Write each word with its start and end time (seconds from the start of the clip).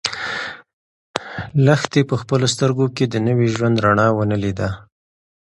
لښتې 1.65 2.01
په 2.09 2.15
خپلو 2.21 2.45
سترګو 2.53 2.85
کې 2.95 3.05
د 3.07 3.15
نوي 3.27 3.47
ژوند 3.55 3.75
رڼا 3.85 4.07
ونه 4.13 4.37
لیده. 4.43 4.69